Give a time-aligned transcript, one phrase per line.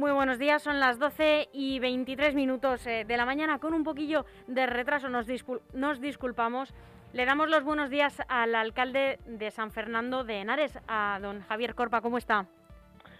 [0.00, 3.84] Muy buenos días, son las 12 y 23 minutos eh, de la mañana con un
[3.84, 5.26] poquillo de retraso, nos,
[5.74, 6.72] nos disculpamos.
[7.12, 11.74] Le damos los buenos días al alcalde de San Fernando de Henares, a don Javier
[11.74, 12.46] Corpa, ¿cómo está?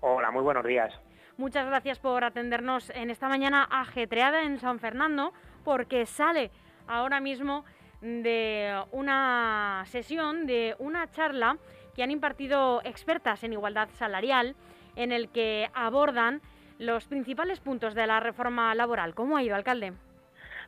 [0.00, 0.92] Hola, muy buenos días.
[1.36, 5.32] Muchas gracias por atendernos en esta mañana ajetreada en San Fernando,
[5.62, 6.50] porque sale
[6.88, 7.64] ahora mismo
[8.00, 11.56] de una sesión, de una charla
[11.94, 14.56] que han impartido expertas en igualdad salarial,
[14.96, 16.42] en el que abordan
[16.78, 19.14] los principales puntos de la reforma laboral.
[19.14, 19.92] ¿Cómo ha ido, alcalde?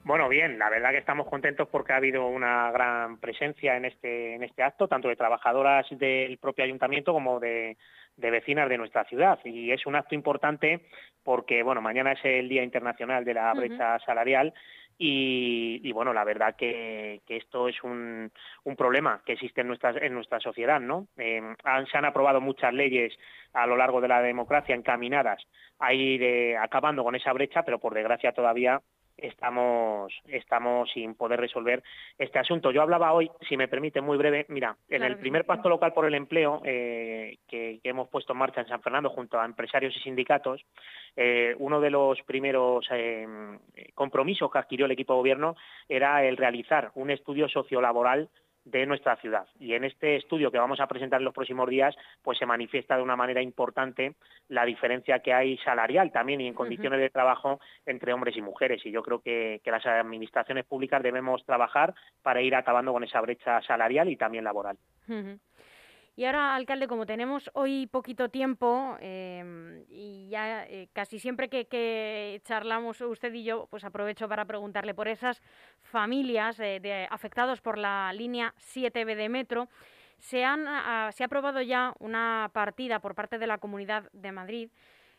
[0.04, 4.34] Bueno, bien, la verdad que estamos contentos porque ha habido una gran presencia en este,
[4.34, 7.76] en este acto, tanto de trabajadoras del propio ayuntamiento como de,
[8.16, 9.40] vecinas de nuestra ciudad.
[9.44, 10.86] Y es un acto importante
[11.24, 14.54] porque, bueno, mañana es el Día Internacional de la Brecha Salarial
[14.98, 18.30] y, bueno, la verdad que, esto es un,
[18.76, 21.08] problema que existe en nuestra, en nuestra sociedad, ¿no?
[21.16, 21.42] Eh,
[21.90, 23.12] se han aprobado muchas leyes
[23.52, 25.42] a lo largo de la democracia encaminadas
[25.78, 28.80] a ir eh, acabando con esa brecha, pero por desgracia todavía
[29.16, 31.82] estamos, estamos sin poder resolver
[32.18, 32.70] este asunto.
[32.70, 36.06] Yo hablaba hoy, si me permite, muy breve, mira, en el primer pacto local por
[36.06, 40.00] el empleo eh, que, hemos puesto en marcha en San Fernando junto a empresarios y
[40.00, 40.64] sindicatos,
[41.16, 43.26] eh, uno de los primeros eh,
[43.94, 45.56] compromisos que adquirió el equipo de gobierno
[45.88, 48.28] era el realizar un estudio sociolaboral
[48.66, 49.46] de nuestra ciudad.
[49.60, 52.96] Y en este estudio que vamos a presentar en los próximos días, pues se manifiesta
[52.96, 54.16] de una manera importante
[54.48, 58.84] la diferencia que hay salarial también y en condiciones de trabajo entre hombres y mujeres.
[58.84, 63.60] Y yo creo que, las administraciones públicas debemos trabajar para ir acabando con esa brecha
[63.62, 64.78] salarial y también laboral.
[66.18, 72.40] Y ahora, alcalde, como tenemos hoy poquito tiempo em, y ya eh, casi siempre que,
[72.42, 75.42] charlamos usted y yo, pues aprovecho para preguntarle por esas
[75.86, 79.68] familias eh, de, afectados por la línea 7B de metro.
[80.18, 84.32] Se, han, ah, se ha aprobado ya una partida por parte de la Comunidad de
[84.32, 84.70] Madrid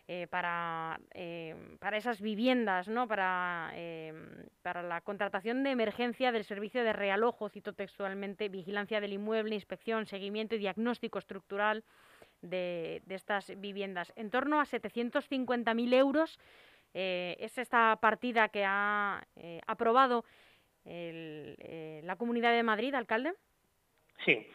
[0.07, 3.07] eh, para, eh, para esas viviendas, ¿no?
[3.07, 3.73] Para,
[4.61, 10.05] para la contratación de emergencia del servicio de realojo, cito textualmente, vigilancia del inmueble, inspección,
[10.05, 11.83] seguimiento y diagnóstico estructural
[12.41, 14.13] de, de estas viviendas.
[14.15, 16.39] En torno a 750.000 euros
[16.93, 19.21] es esta partida que ha
[19.67, 20.23] aprobado
[20.87, 23.33] la Comunidad de Madrid, alcalde.
[24.25, 24.47] Sí,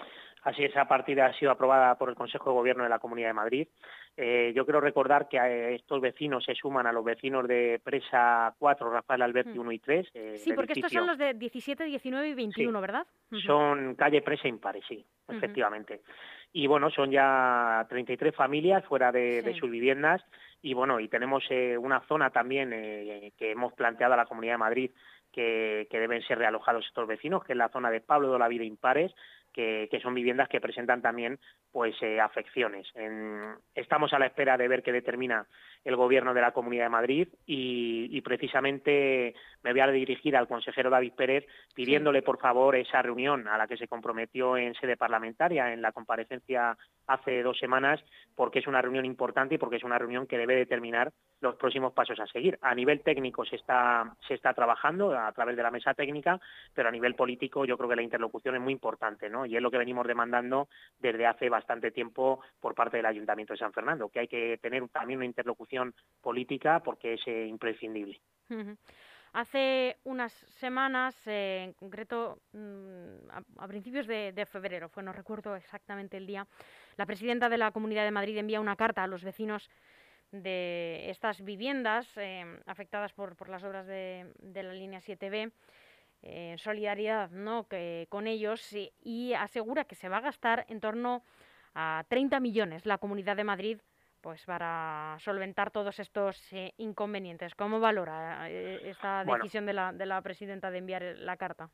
[0.43, 3.35] Así esa partida ha sido aprobada por el Consejo de Gobierno de la Comunidad de
[3.35, 3.69] Madrid.
[4.17, 8.53] Eh, yo quiero recordar que eh, estos vecinos se suman a los vecinos de Presa
[8.59, 9.73] 4, Rafael Alberti 1 mm.
[9.73, 10.09] y 3.
[10.13, 13.07] Eh, sí, porque estos son los de 17, 19 y 21, ¿verdad?
[13.47, 16.01] Son calle Presa Impares, sí, efectivamente.
[16.53, 20.23] Y bueno, son ya 33 familias fuera de, sus viviendas
[20.61, 21.45] y bueno, y tenemos
[21.79, 24.91] una zona también que hemos planteado a la Comunidad de Madrid
[25.33, 28.49] que, que, deben ser realojados estos vecinos, que es la zona de Pablo de la
[28.49, 29.13] Vida Impares,
[29.53, 31.39] que, son viviendas que presentan también
[31.73, 32.87] pues eh, afecciones.
[33.75, 35.47] estamos a la espera de ver qué determina
[35.85, 40.91] el Gobierno de la Comunidad de Madrid y, precisamente me voy a dirigir al consejero
[40.91, 41.45] David Pérez
[41.75, 45.91] pidiéndole por favor esa reunión a la que se comprometió en sede parlamentaria en la
[45.91, 46.77] comparecencia
[47.09, 48.01] hace dos semanas
[48.37, 51.93] porque es una reunión importante y porque es una reunión que debe determinar los próximos
[51.93, 52.59] pasos a seguir.
[52.63, 56.41] A nivel técnico se está, se está trabajando a través de la mesa técnica,
[56.73, 59.45] pero a nivel político yo creo que la interlocución es muy importante, ¿no?
[59.45, 60.69] Y es lo que venimos demandando
[61.01, 61.62] desde hace bastante
[61.93, 65.95] tiempo por parte del Ayuntamiento de San Fernando, que hay que tener también una interlocución
[66.21, 68.21] política porque es eh, imprescindible.
[69.33, 76.19] Hace unas semanas, eh, en concreto mm, a, principios de, febrero, fue, no recuerdo exactamente
[76.19, 76.47] el día,
[76.97, 79.71] la presidenta de la Comunidad de Madrid envía una carta a los vecinos
[80.33, 85.51] de estas viviendas eh, afectadas por, las obras de, la línea 7B
[86.23, 87.67] en solidaridad ¿no?
[87.67, 91.23] que, con ellos y asegura que se va a gastar en torno
[91.75, 93.79] a 30 millones la Comunidad de Madrid
[94.23, 97.55] pues para solventar todos estos eh, inconvenientes.
[97.57, 101.71] ¿Cómo valora eh, esta decisión de, la, de la presidenta de enviar la carta?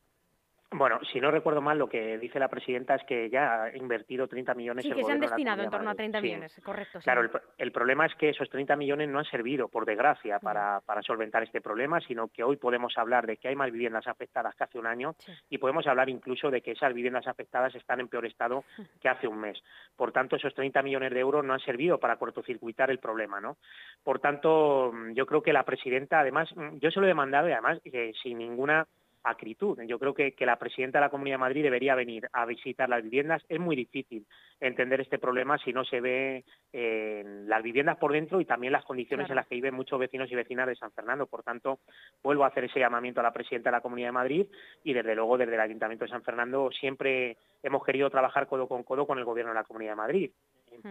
[0.71, 4.29] Bueno, si no recuerdo mal, lo que dice la presidenta es que ya ha invertido
[4.29, 4.85] 30 millones.
[4.85, 6.99] Sí, que se han destinado en torno a 30 millones, correcto.
[7.03, 7.23] Claro,
[7.57, 11.43] el, problema es que esos 30 millones no han servido, por desgracia, para, para, solventar
[11.43, 14.79] este problema, sino que hoy podemos hablar de que hay más viviendas afectadas que hace
[14.79, 15.15] un año
[15.49, 18.65] y podemos hablar incluso de que esas viviendas afectadas están en peor estado
[19.01, 19.59] que hace un mes.
[19.97, 23.57] Por tanto, esos 30 millones de euros no han servido para cortocircuitar el problema, ¿no?
[24.05, 27.81] Por tanto, yo creo que la presidenta, además, yo se lo he demandado y además
[27.85, 28.87] eh, sin ninguna
[29.25, 29.81] acritud.
[29.83, 33.03] Yo creo que, la presidenta de la Comunidad de Madrid debería venir a visitar las
[33.03, 33.43] viviendas.
[33.49, 34.27] Es muy difícil
[34.61, 39.29] entender este problema si no se ve las viviendas por dentro y también las condiciones
[39.29, 41.27] en las que viven muchos vecinos y vecinas de San Fernando.
[41.27, 41.81] Por tanto,
[42.23, 44.47] vuelvo a hacer ese llamamiento a la presidenta de la Comunidad de Madrid
[44.85, 48.83] y desde luego desde el Ayuntamiento de San Fernando siempre hemos querido trabajar codo con
[48.83, 50.31] codo con el Gobierno de la Comunidad de Madrid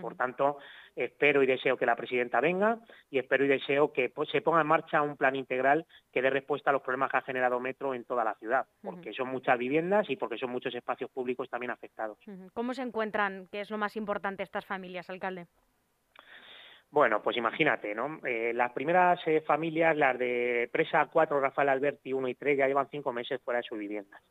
[0.01, 0.57] Por tanto,
[0.95, 2.79] espero y deseo que la presidenta venga
[3.09, 6.29] y espero y deseo que pues, se ponga en marcha un plan integral que dé
[6.29, 9.57] respuesta a los problemas que ha generado Metro en toda la ciudad, porque son muchas
[9.57, 12.17] viviendas y porque son muchos espacios públicos también afectados.
[12.53, 15.47] ¿Cómo se encuentran, qué es lo más importante, estas familias, alcalde?
[16.89, 18.19] Bueno, pues imagínate, ¿no?
[18.25, 22.67] Eh, las primeras eh, familias, las de Presa 4, Rafael Alberti 1 y 3, ya
[22.67, 24.21] llevan cinco meses fuera de sus viviendas.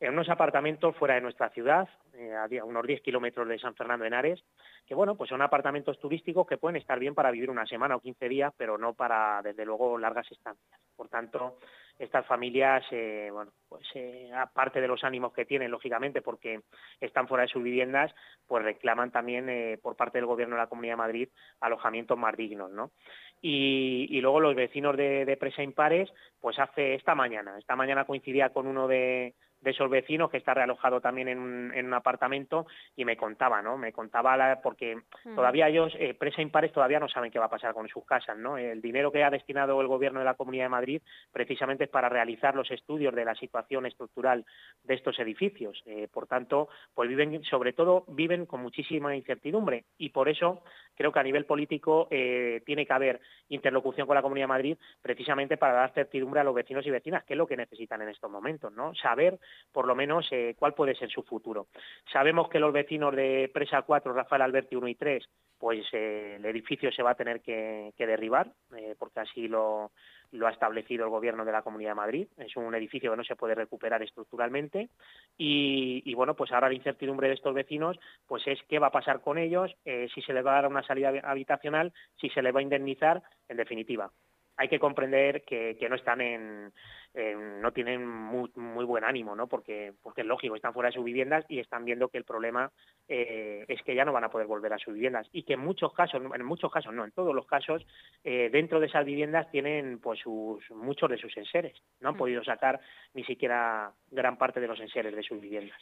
[0.00, 4.02] En unos apartamentos fuera de nuestra ciudad, eh, a unos 10 kilómetros de San Fernando
[4.02, 4.44] de Henares,
[4.90, 8.00] que bueno, pues son apartamentos turísticos que pueden estar bien para vivir una semana o
[8.00, 10.80] 15 días, pero no para, desde luego, largas estancias.
[10.96, 11.58] Por tanto,
[11.96, 16.62] estas familias, eh, bueno, pues eh, aparte de los ánimos que tienen, lógicamente, porque
[17.00, 18.12] están fuera de sus viviendas,
[18.48, 21.28] pues reclaman también eh, por parte del Gobierno de la Comunidad de Madrid
[21.60, 22.90] alojamientos más dignos, ¿no?
[23.40, 28.48] Y, luego los vecinos de, de Presa Impares, pues hace esta mañana, esta mañana coincidía
[28.48, 32.66] con uno de, de esos vecinos que está realojado también en un, en un apartamento
[32.96, 33.76] y me contaba, ¿no?
[33.76, 35.34] Me contaba la, porque mm.
[35.34, 38.38] todavía ellos, eh, presa impares, todavía no saben qué va a pasar con sus casas,
[38.38, 38.56] ¿no?
[38.56, 41.02] El dinero que ha destinado el gobierno de la Comunidad de Madrid
[41.32, 44.44] precisamente es para realizar los estudios de la situación estructural
[44.84, 45.82] de estos edificios.
[45.86, 50.62] Eh, por tanto, pues viven, sobre todo, viven con muchísima incertidumbre y por eso
[50.94, 54.78] creo que a nivel político eh, tiene que haber interlocución con la Comunidad de Madrid
[55.02, 58.08] precisamente para dar certidumbre a los vecinos y vecinas, que es lo que necesitan en
[58.08, 58.94] estos momentos, ¿no?
[58.94, 59.38] Saber
[59.72, 61.68] por lo menos eh, cuál puede ser su futuro.
[62.12, 65.24] Sabemos que los vecinos de Presa 4, Rafael Alberti 1 y 3,
[65.58, 69.92] pues eh, el edificio se va a tener que, derribar, eh, porque así lo,
[70.44, 72.28] ha establecido el Gobierno de la Comunidad de Madrid.
[72.38, 74.88] Es un edificio que no se puede recuperar estructuralmente
[75.36, 78.92] y, y bueno, pues ahora la incertidumbre de estos vecinos pues es qué va a
[78.92, 82.54] pasar con ellos, si se les va a dar una salida habitacional, si se les
[82.54, 84.10] va a indemnizar, en definitiva
[84.60, 86.70] hay que comprender que, no están en,
[87.62, 89.46] no tienen muy, buen ánimo, ¿no?
[89.46, 92.70] Porque, porque es lógico, están fuera de sus viviendas y están viendo que el problema
[93.08, 95.60] eh, es que ya no van a poder volver a sus viviendas y que en
[95.60, 97.86] muchos casos, en muchos casos no, en todos los casos,
[98.22, 102.18] eh, dentro de esas viviendas tienen pues sus muchos de sus enseres, no han mm.
[102.18, 102.80] podido sacar
[103.14, 105.80] ni siquiera gran parte de los enseres de sus viviendas.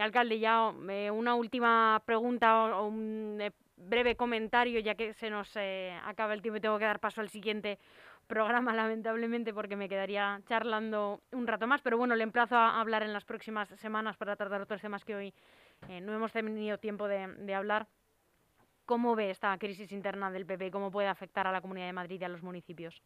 [0.00, 3.38] Alcalde, ya eh, una última pregunta o un
[3.76, 7.20] breve comentario, ya que se nos eh, acaba el tiempo y tengo que dar paso
[7.20, 7.78] al siguiente
[8.26, 11.82] programa, lamentablemente, porque me quedaría charlando un rato más.
[11.82, 15.14] Pero bueno, le emplazo a hablar en las próximas semanas para tratar otros temas que
[15.14, 15.34] hoy
[15.88, 17.86] eh, no hemos tenido tiempo de, de hablar.
[18.86, 20.70] ¿Cómo ve esta crisis interna del PP?
[20.70, 23.02] ¿Cómo puede afectar a la Comunidad de Madrid y a los municipios?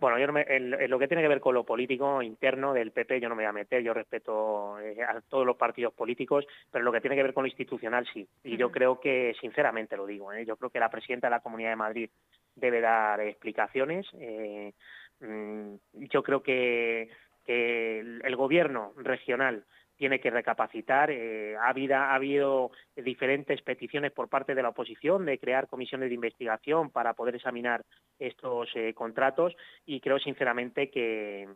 [0.00, 3.28] Bueno, yo en, lo que tiene que ver con lo político interno del PP yo
[3.28, 6.90] no me voy a meter, yo respeto eh, a todos los partidos políticos, pero lo
[6.90, 8.26] que tiene que ver con lo institucional sí.
[8.42, 10.46] Y yo creo que, sinceramente lo digo, ¿eh?
[10.46, 12.10] yo creo que la presidenta de la Comunidad de Madrid
[12.56, 14.06] debe dar explicaciones.
[14.14, 14.72] Eh,
[15.20, 17.10] mm, yo creo que,
[17.46, 19.64] el gobierno regional
[20.00, 21.10] tiene que recapacitar.
[21.10, 26.08] Eh, ha, habido, ha, habido, diferentes peticiones por parte de la oposición de crear comisiones
[26.08, 27.84] de investigación para poder examinar
[28.18, 29.54] estos eh, contratos
[29.84, 31.48] y creo sinceramente que,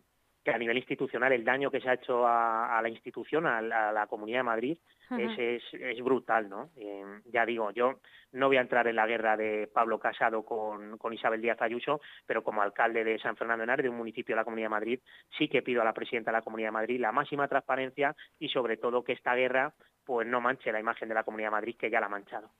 [0.45, 4.07] que a nivel institucional el daño que se ha hecho a, la institución, a la,
[4.07, 4.79] Comunidad de Madrid,
[5.19, 6.71] es, es, brutal, ¿no?
[6.77, 8.01] Eh, ya digo, yo
[8.33, 12.01] no voy a entrar en la guerra de Pablo Casado con, con, Isabel Díaz Ayuso,
[12.27, 14.71] pero como alcalde de San Fernando de Henares, de un municipio de la Comunidad de
[14.71, 15.01] Madrid,
[15.39, 18.49] sí que pido a la presidenta de la Comunidad de Madrid la máxima transparencia y
[18.49, 19.73] sobre todo que esta guerra
[20.05, 22.51] pues no manche la imagen de la Comunidad de Madrid, que ya la ha manchado.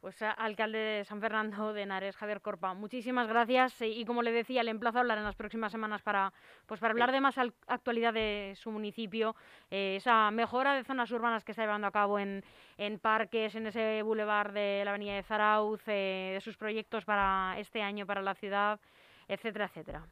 [0.00, 4.62] Pues alcalde de San Fernando de Henares, Javier Corpa, muchísimas gracias y como le decía,
[4.62, 6.32] le emplazo a hablar en las próximas semanas para,
[6.66, 7.36] pues para hablar de más
[7.66, 9.34] actualidad de su municipio,
[9.70, 12.44] eh, esa mejora de zonas urbanas que está llevando a cabo en,
[12.76, 17.56] en parques, en ese bulevar de la avenida de Zarauz, eh, de sus proyectos para
[17.58, 18.78] este año para la ciudad,
[19.26, 20.06] etcétera, etcétera.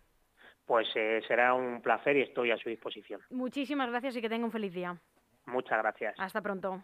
[0.66, 3.20] Pues eh, será un placer y estoy a su disposición.
[3.30, 4.96] Muchísimas gracias y que tenga un feliz día.
[5.46, 6.16] Muchas gracias.
[6.18, 6.82] Hasta pronto.